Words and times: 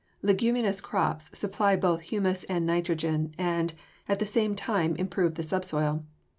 Leguminous 0.23 0.81
crops 0.81 1.29
supply 1.37 1.75
both 1.75 2.01
humus 2.01 2.43
and 2.45 2.65
nitrogen 2.65 3.35
and, 3.37 3.75
at 4.09 4.17
the 4.17 4.25
same 4.25 4.55
time, 4.55 4.95
improve 4.95 5.35
the 5.35 5.43
subsoil. 5.43 6.03